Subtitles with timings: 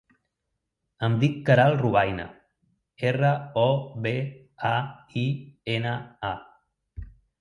[1.07, 2.25] Em dic Queralt Robaina:
[3.11, 3.29] erra,
[3.67, 3.67] o,
[4.07, 4.15] be,
[4.71, 4.75] a,
[5.25, 5.27] i,
[5.75, 5.97] ena,
[6.33, 7.13] a.